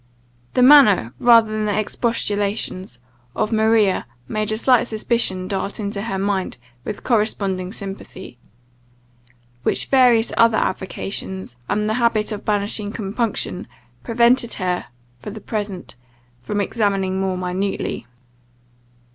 [0.55, 2.97] The manner, rather than the expostulations,
[3.35, 8.39] of Maria made a slight suspicion dart into her mind with corresponding sympathy,
[9.61, 13.67] which various other avocations, and the habit of banishing compunction,
[14.03, 14.87] prevented her,
[15.19, 15.93] for the present,
[16.39, 18.07] from examining more minutely.